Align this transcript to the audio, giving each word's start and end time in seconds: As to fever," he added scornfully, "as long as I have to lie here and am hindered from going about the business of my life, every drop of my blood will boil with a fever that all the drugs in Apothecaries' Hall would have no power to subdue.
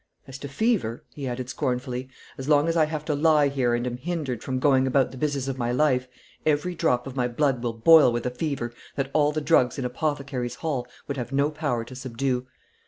As 0.27 0.39
to 0.39 0.47
fever," 0.47 1.03
he 1.13 1.27
added 1.27 1.47
scornfully, 1.47 2.09
"as 2.35 2.49
long 2.49 2.67
as 2.67 2.75
I 2.75 2.85
have 2.85 3.05
to 3.05 3.13
lie 3.13 3.49
here 3.49 3.75
and 3.75 3.85
am 3.85 3.97
hindered 3.97 4.41
from 4.43 4.57
going 4.57 4.87
about 4.87 5.11
the 5.11 5.17
business 5.17 5.47
of 5.47 5.59
my 5.59 5.71
life, 5.71 6.07
every 6.43 6.73
drop 6.73 7.05
of 7.05 7.15
my 7.15 7.27
blood 7.27 7.61
will 7.61 7.73
boil 7.73 8.11
with 8.11 8.25
a 8.25 8.31
fever 8.31 8.73
that 8.95 9.11
all 9.13 9.31
the 9.31 9.41
drugs 9.41 9.77
in 9.77 9.85
Apothecaries' 9.85 10.55
Hall 10.55 10.87
would 11.07 11.17
have 11.17 11.31
no 11.31 11.51
power 11.51 11.83
to 11.85 11.93
subdue. 11.95 12.47